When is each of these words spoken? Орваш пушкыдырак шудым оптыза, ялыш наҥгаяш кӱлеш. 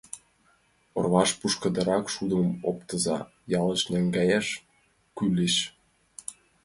Орваш 0.97 1.29
пушкыдырак 1.39 2.05
шудым 2.13 2.47
оптыза, 2.69 3.17
ялыш 3.59 3.81
наҥгаяш 3.91 4.47
кӱлеш. 5.15 5.55